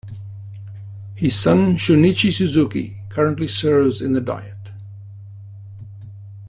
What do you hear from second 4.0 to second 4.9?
in the Diet.